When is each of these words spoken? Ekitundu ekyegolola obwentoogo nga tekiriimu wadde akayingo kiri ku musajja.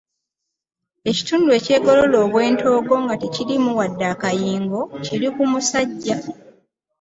Ekitundu 1.09 1.47
ekyegolola 1.57 2.17
obwentoogo 2.25 2.95
nga 3.03 3.15
tekiriimu 3.21 3.71
wadde 3.79 4.05
akayingo 4.13 4.79
kiri 5.05 5.27
ku 5.35 5.43
musajja. 5.51 6.17